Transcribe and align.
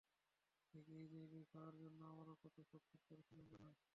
ঠিক 0.73 0.85
এই 0.95 1.07
জায়গায় 1.13 1.45
খাওয়ার 1.51 1.75
জন্য 1.81 1.99
আমরা 2.11 2.31
কত 2.43 2.57
ছটফট 2.69 3.01
করেছিলাম, 3.09 3.45
গাধা! 3.51 3.69